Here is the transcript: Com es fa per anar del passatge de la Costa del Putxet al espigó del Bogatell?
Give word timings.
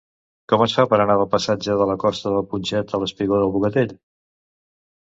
Com 0.53 0.61
es 0.65 0.73
fa 0.77 0.85
per 0.93 0.99
anar 1.03 1.17
del 1.19 1.29
passatge 1.35 1.75
de 1.83 1.87
la 1.91 1.99
Costa 2.05 2.35
del 2.37 2.49
Putxet 2.55 2.95
al 3.01 3.09
espigó 3.11 3.45
del 3.45 3.57
Bogatell? 3.59 3.97